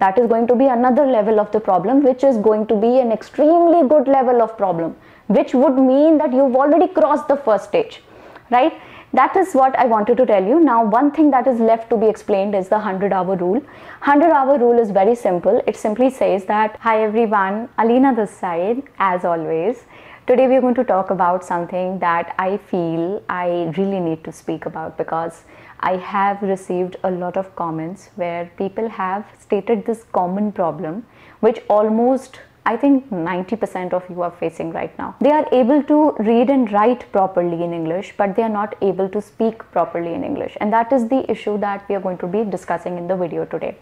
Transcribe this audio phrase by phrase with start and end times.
[0.00, 2.98] that is going to be another level of the problem which is going to be
[2.98, 4.94] an extremely good level of problem
[5.26, 8.02] which would mean that you've already crossed the first stage
[8.50, 8.72] right?
[9.12, 10.60] That is what i wanted to tell you.
[10.60, 13.60] Now one thing that is left to be explained is the 100 hour rule.
[13.60, 15.62] 100 hour rule is very simple.
[15.66, 17.68] It simply says that hi everyone.
[17.78, 19.84] Alina this side as always.
[20.26, 24.32] Today we are going to talk about something that i feel i really need to
[24.40, 25.44] speak about because
[25.80, 31.06] I have received a lot of comments where people have stated this common problem
[31.40, 35.16] which almost I think 90% of you are facing right now.
[35.22, 39.08] They are able to read and write properly in English, but they are not able
[39.08, 40.58] to speak properly in English.
[40.60, 43.46] And that is the issue that we are going to be discussing in the video
[43.46, 43.78] today.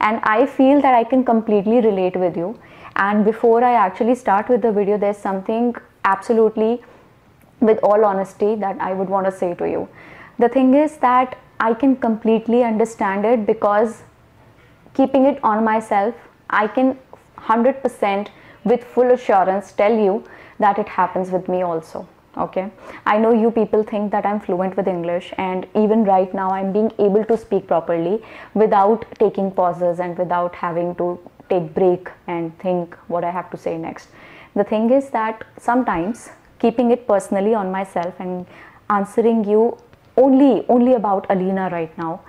[0.00, 2.58] And I feel that I can completely relate with you.
[2.96, 5.74] And before I actually start with the video, there's something
[6.06, 6.82] absolutely,
[7.60, 9.86] with all honesty, that I would want to say to you
[10.40, 14.02] the thing is that I can completely understand it because
[14.94, 16.14] keeping it on myself,
[16.48, 16.98] I can
[17.36, 18.28] 100%
[18.64, 20.24] with full assurance tell you
[20.58, 22.08] that it happens with me also.
[22.36, 22.70] Okay,
[23.06, 26.72] I know you people think that I'm fluent with English, and even right now, I'm
[26.72, 28.22] being able to speak properly
[28.54, 33.56] without taking pauses and without having to take break and think what I have to
[33.56, 34.08] say next.
[34.54, 38.46] The thing is that sometimes keeping it personally on myself and
[38.88, 39.76] answering you
[40.16, 42.20] only only about Alina right now.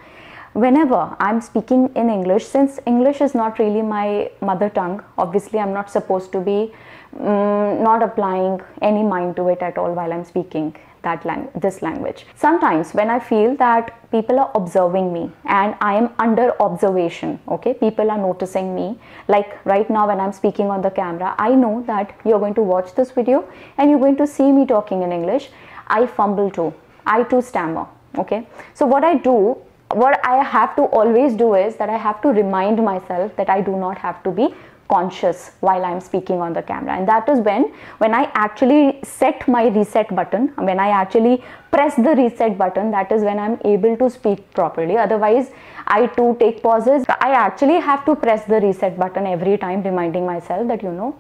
[0.54, 5.72] Whenever I'm speaking in English, since English is not really my mother tongue, obviously I'm
[5.72, 6.74] not supposed to be
[7.20, 11.82] um, not applying any mind to it at all while I'm speaking that lang- this
[11.82, 12.26] language.
[12.36, 17.74] Sometimes when I feel that people are observing me and I am under observation, okay,
[17.74, 19.00] people are noticing me.
[19.28, 22.62] Like right now when I'm speaking on the camera, I know that you're going to
[22.62, 25.50] watch this video and you're going to see me talking in English.
[25.88, 26.74] I fumble too.
[27.06, 27.88] I too stammer.
[28.18, 28.48] Okay.
[28.74, 29.58] So what I do,
[29.94, 33.62] what I have to always do is that I have to remind myself that I
[33.62, 34.54] do not have to be
[34.92, 37.72] conscious while I'm speaking on the camera and that is when
[38.04, 41.36] when I actually set my reset button when I actually
[41.72, 45.52] press the reset button that is when I'm able to speak properly otherwise
[45.88, 50.26] I too take pauses I actually have to press the reset button every time reminding
[50.26, 51.12] myself that you know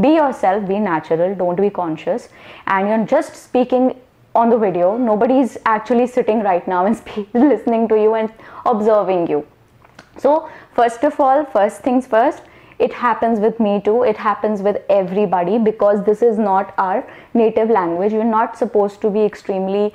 [0.00, 2.28] be yourself be natural don't be conscious
[2.66, 3.94] and you're just speaking
[4.34, 4.96] on the video.
[4.96, 7.00] Nobody is actually sitting right now and
[7.34, 8.32] listening to you and
[8.66, 9.46] observing you.
[10.18, 12.42] So first of all first things first
[12.78, 14.02] it happens with me too.
[14.02, 18.12] It happens with everybody because this is not our native language.
[18.12, 19.94] We're not supposed to be extremely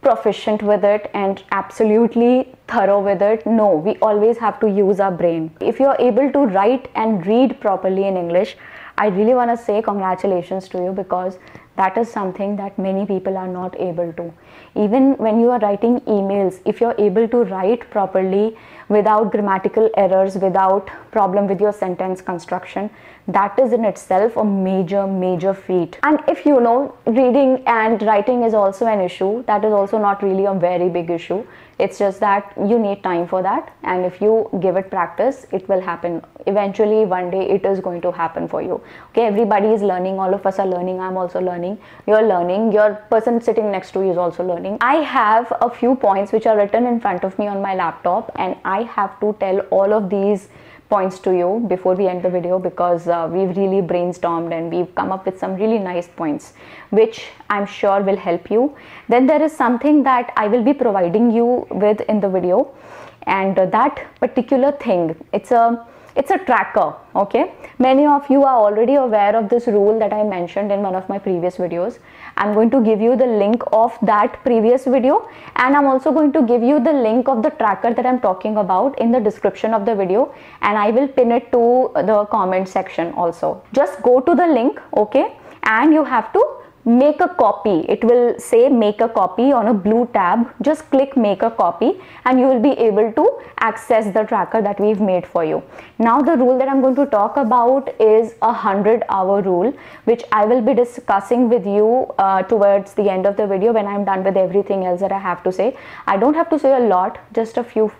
[0.00, 3.46] proficient with it and absolutely thorough with it.
[3.46, 5.50] No we always have to use our brain.
[5.60, 8.56] If you're able to write and read properly in english
[8.98, 11.38] i really want to say congratulations to you because
[11.76, 14.32] that is something that many people are not able to.
[14.74, 18.56] Even when you are writing emails if you're able to write properly
[18.88, 22.88] without grammatical errors without problem with your sentence construction
[23.28, 25.98] that is in itself a major major feat.
[26.02, 30.22] And if you know reading and writing is also an issue that is also not
[30.22, 31.44] really a very big issue
[31.78, 33.74] it's just that you need time for that.
[33.82, 36.22] And if you give it practice it will happen.
[36.46, 38.80] Eventually one day it is going to happen for you.
[39.10, 40.18] Okay everybody is learning.
[40.18, 41.00] All of us are learning.
[41.00, 41.78] I'm also learning.
[42.06, 42.72] You're learning.
[42.72, 44.78] Your person sitting next to you is also learning.
[44.80, 48.32] I have a few points which are written in front of me on my laptop
[48.36, 50.48] and i have to tell all of these
[50.88, 54.94] points to you before we end the video because uh, we've really brainstormed and we've
[54.94, 56.52] come up with some really nice points
[56.90, 58.74] which I'm sure will help you.
[59.08, 62.74] Then there is something that I will be providing you with in the video.
[63.22, 67.52] And uh, that particular thing it's a it's a tracker okay?
[67.78, 71.08] Many of you are already aware of this rule that i mentioned in one of
[71.10, 71.98] my previous videos
[72.36, 76.32] i'm going to give you the link of that previous video and i'm also going
[76.32, 79.72] to give you the link of the tracker that i'm talking about in the description
[79.72, 80.32] of the video
[80.62, 83.62] and i will pin it to the comment section also.
[83.72, 85.36] Just go to the link okay?
[85.62, 86.44] And you have to
[86.86, 87.80] make a copy.
[87.88, 90.48] It will say make a copy on a blue tab.
[90.62, 94.78] Just click make a copy and you will be able to access the tracker that
[94.78, 95.62] we've made for you.
[95.98, 99.72] Now the rule that i'm going to talk about is a 100 hour rule
[100.04, 103.86] which i will be discussing with you uh, towards the end of the video when
[103.86, 105.76] i'm done with everything else that i have to say.
[106.06, 107.90] I don't have to say a lot just a few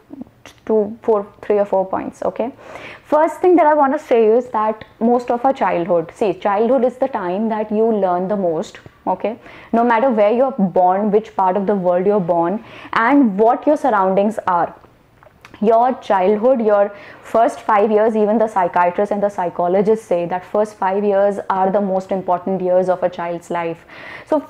[0.64, 2.52] two four three or four points okay?
[3.04, 6.84] First thing that i want to say is that most of our childhood see childhood
[6.84, 9.38] is the time that you learn the most okay?
[9.72, 13.76] No matter where you're born which part of the world you're born and what your
[13.76, 14.74] surroundings are
[15.60, 20.76] your childhood your first 5 years even the psychiatrists and the psychologists say that first
[20.78, 23.84] 5 years are the most important years of a child's life.
[24.26, 24.44] So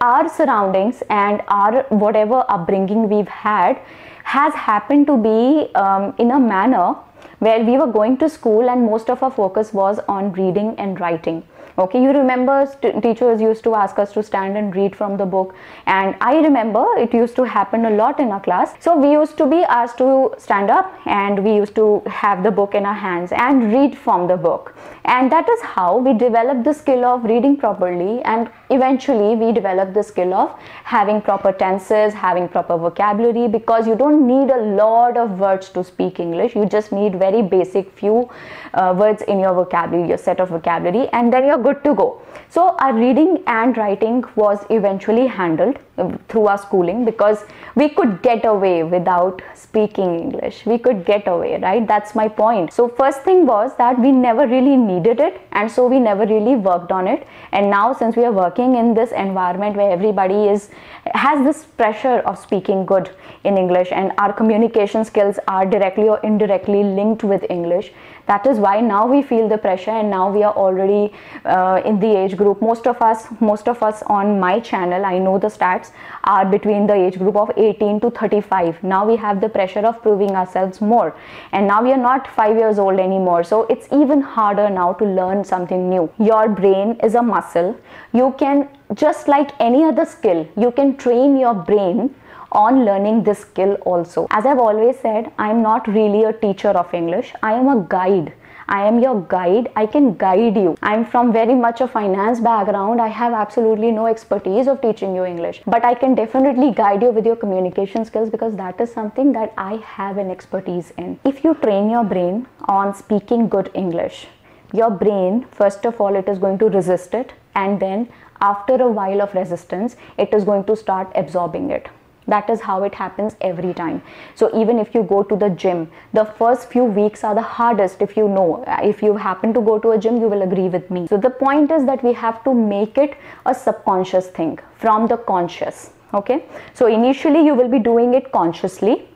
[0.00, 3.80] our surroundings and our whatever upbringing we've had
[4.24, 6.94] has happened to be um, in a manner
[7.40, 11.00] where we were going to school and most of our focus was on reading and
[11.00, 11.42] writing
[11.76, 12.56] okay you remember
[13.02, 15.54] teachers used to ask us to stand and read from the book.
[15.86, 18.74] And i remember it used to happen a lot in our class.
[18.80, 22.50] So we used to be asked to stand up and we used to have the
[22.50, 24.74] book in our hands and read from the book.
[25.04, 29.94] And that is how we developed the skill of reading properly and eventually we developed
[29.94, 35.16] the skill of having proper tenses having proper vocabulary because you don't need a lot
[35.16, 36.54] of words to speak english.
[36.54, 38.30] You just need very basic few
[38.74, 42.08] uh, words in your vocabulary your set of vocabulary and then you're good to go.
[42.54, 47.44] So our reading and writing was eventually handled um, through our schooling because
[47.74, 50.64] we could get away without speaking English.
[50.66, 51.86] We could get away, right?
[51.86, 52.72] That's my point.
[52.72, 56.54] So first thing was that we never really needed it and so we never really
[56.54, 57.26] worked on it.
[57.52, 60.70] And now since we are working in this environment where everybody is
[61.14, 63.10] has this pressure of speaking good
[63.44, 67.92] in English and our communication skills are directly or indirectly linked with English.
[68.26, 71.12] That is why now we feel the pressure and now we are already
[71.44, 72.62] uh, in the age group.
[72.62, 75.90] Most of us, most of us on my channel, I know the stats
[76.24, 80.00] are between the age group of 18 to 35 now we have the pressure of
[80.02, 81.14] proving ourselves more.
[81.52, 83.44] And now we are not 5 years old anymore.
[83.44, 86.10] So it's even harder now to learn something new.
[86.18, 87.76] Your brain is a muscle.
[88.12, 92.14] You can just like any other skill you can train your brain
[92.54, 96.94] on learning this skill also as i've always said i'm not really a teacher of
[96.94, 98.32] english i am a guide
[98.66, 99.70] I am your guide.
[99.76, 100.76] I can guide you.
[100.82, 103.00] I'm from very much a finance background.
[103.00, 107.10] I have absolutely no expertise of teaching you English, but I can definitely guide you
[107.10, 111.18] with your communication skills because that is something that I have an expertise in.
[111.24, 114.28] If you train your brain on speaking good English,
[114.72, 118.08] your brain, first of all, it is going to resist it, and then
[118.40, 121.88] after a while of resistance, it is going to start absorbing it
[122.26, 124.02] that is how it happens every time.
[124.34, 128.00] So even if you go to the gym the first few weeks are the hardest.
[128.00, 130.90] If you know if you happen to go to a gym you will agree with
[130.90, 131.06] me.
[131.06, 133.16] So the point is that we have to make it
[133.46, 136.44] a subconscious thing from the conscious okay?
[136.74, 139.08] So initially you will be doing it consciously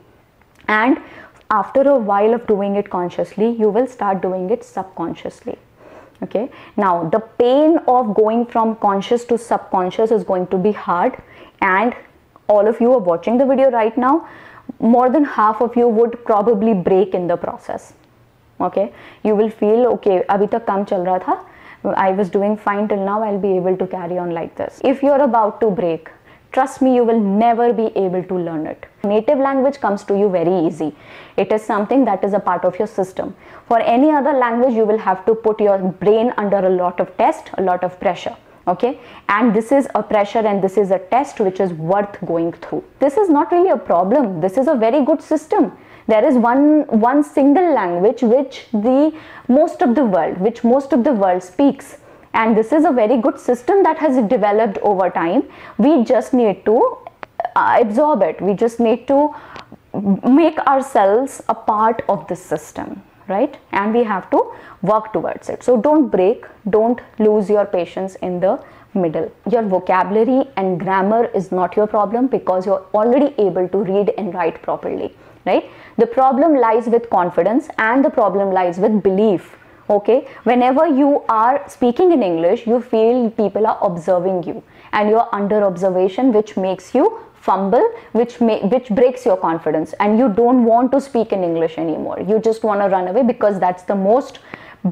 [0.67, 1.01] and
[1.51, 5.57] after a while of doing it consciously you will start doing it subconsciously
[6.23, 6.51] okay?
[6.77, 11.21] Now the pain of going from conscious to subconscious is going to be hard
[11.61, 11.95] and
[12.49, 14.27] all of you are watching the video right now,
[14.79, 17.93] more than half of you would probably break in the process.
[18.59, 18.91] Okay,
[19.23, 21.93] you will feel okay, abhi tak kam chal raha tha.
[21.95, 24.81] I was doing fine till now, I'll be able to carry on like this.
[24.83, 26.09] If you're about to break,
[26.51, 30.29] trust me you will never be able to learn it native language comes to you
[30.35, 30.87] very easy
[31.37, 33.35] it is something that is a part of your system
[33.67, 37.15] for any other language you will have to put your brain under a lot of
[37.17, 38.35] test a lot of pressure
[38.69, 38.99] okay?
[39.27, 42.83] And this is a pressure and this is a test which is worth going through.
[42.99, 44.41] This is not really a problem.
[44.41, 45.71] This is a very good system.
[46.07, 49.13] There is one one single language which the
[49.47, 51.97] most of the world which most of the world speaks.
[52.33, 55.43] And this is a very good system that has developed over time.
[55.77, 56.79] We just need to
[57.55, 58.41] uh, absorb it.
[58.41, 59.35] We just need to
[60.39, 63.57] make ourselves a part of this system right?
[63.71, 65.63] And we have to work towards it.
[65.63, 68.61] So don't break don't lose your patience in the
[68.93, 69.31] middle.
[69.49, 74.33] Your vocabulary and grammar is not your problem because you're already able to read and
[74.33, 75.15] write properly
[75.45, 75.69] right?
[75.97, 79.55] The problem lies with confidence and the problem lies with belief
[79.89, 80.27] okay?
[80.43, 85.63] Whenever you are speaking in english you feel people are observing you and you're under
[85.63, 89.93] observation which makes you fumble which may which breaks your confidence.
[89.99, 92.19] And you don't want to speak in english anymore.
[92.27, 94.39] You just want to run away because that's the most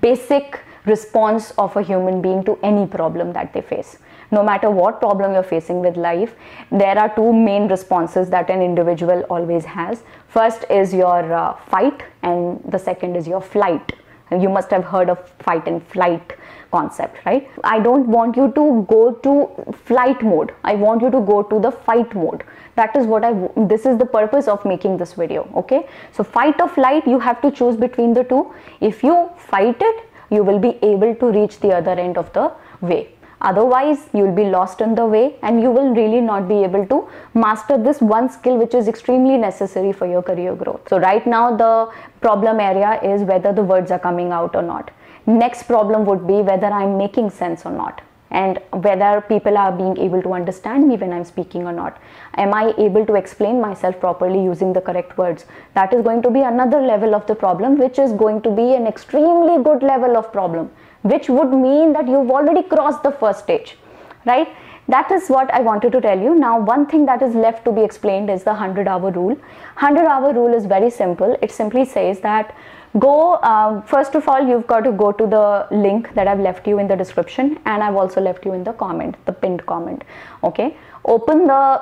[0.01, 3.98] basic response of a human being to any problem that they face.
[4.32, 6.36] No matter what problem you're facing with life
[6.72, 10.04] there are two main responses that an individual always has.
[10.27, 13.94] First is your uh, fight and the second is your flight
[14.31, 16.34] you must have heard of fight and flight
[16.72, 17.50] concept right?
[17.63, 20.53] I don't want you to go to flight mode.
[20.63, 22.43] I want you to go to the fight mode.
[22.75, 25.88] That is what i this is the purpose of making this video okay?
[26.12, 28.53] So fight or flight you have to choose between the two.
[28.81, 32.51] If you fight it you will be able to reach the other end of the
[32.81, 33.10] way
[33.41, 36.86] otherwise you will be lost in the way and you will really not be able
[36.88, 41.27] to master this one skill which is extremely necessary for your career growth so right
[41.27, 41.89] now the
[42.22, 44.91] problem area is whether the words are coming out or not
[45.25, 48.01] next problem would be whether i'm making sense or not
[48.32, 51.98] and whether people are being able to understand me when I'm speaking or not.
[52.36, 55.46] Am I able to explain myself properly using the correct words?
[55.75, 58.74] That is going to be another level of the problem, which is going to be
[58.74, 63.44] an extremely good level of problem which would mean that you've already crossed the first
[63.44, 63.77] stage,
[64.25, 64.48] right?
[64.89, 66.34] That is what I wanted to tell you.
[66.34, 69.36] Now, one thing that is left to be explained is the 100 hour rule.
[69.36, 71.36] 100 hour rule is very simple.
[71.42, 72.56] It simply says that
[73.00, 76.68] go uh, first of all you've got to go to the link that i've left
[76.68, 80.04] you in the description and i've also left you in the comment the pinned comment
[80.44, 80.75] okay
[81.06, 81.82] open the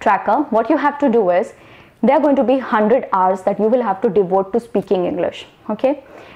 [0.00, 1.52] tracker what you have to do is
[2.02, 5.04] there are going to be 100 hours that you will have to devote to speaking
[5.04, 5.92] english okay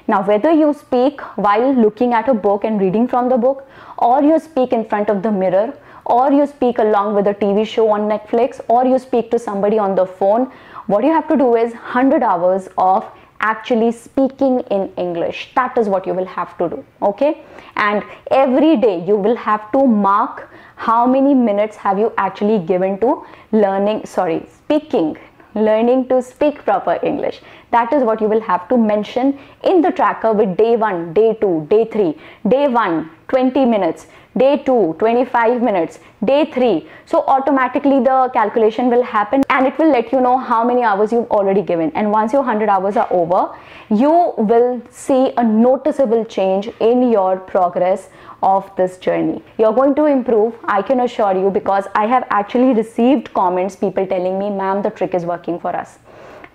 [0.08, 3.66] now whether you speak while looking at a book and reading from the book
[3.98, 5.66] or you speak in front of the mirror
[6.04, 9.78] or you speak along with a tv show on netflix or you speak to somebody
[9.78, 10.50] on the phone
[10.86, 13.04] what you have to do is 100 hours of
[13.40, 15.50] actually speaking in English.
[15.54, 16.84] That is what you will have to do.
[17.02, 17.42] Okay.
[17.76, 22.98] And every day you will have to mark how many minutes have you actually given
[23.00, 25.16] to learning, sorry, speaking,
[25.56, 27.40] learning to speak proper English.
[27.76, 31.34] That is what you will have to mention in the tracker with day 1, day
[31.40, 32.14] 2, day 3,
[32.48, 34.06] day 1, 20 minutes,
[34.42, 35.98] day 2 25 minutes.
[36.24, 40.62] Day 3 so automatically the calculation will happen and it will let you know how
[40.64, 41.92] many hours you've already given.
[41.94, 43.42] And once your 100 hours are over
[43.90, 48.08] you will see a noticeable change in your progress
[48.42, 49.42] of this journey.
[49.58, 54.06] You're going to improve i can assure you because i have actually received comments people
[54.16, 55.98] telling me ma'am the trick is working for us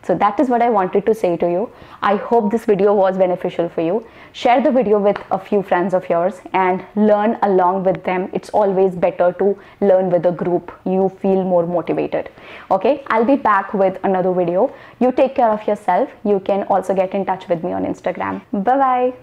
[0.03, 1.70] so that is what I wanted to say to you.
[2.01, 4.05] I hope this video was beneficial for you.
[4.34, 8.29] Share the video with a few friends of yours and learn along with them.
[8.34, 10.72] It's always better to learn with a group.
[10.86, 12.29] You feel more motivated.
[12.72, 14.74] Okay, I'll be back with another video.
[15.00, 16.10] You take care of yourself.
[16.24, 18.41] You can also get in touch with me on Instagram.
[18.51, 19.13] Bye bye.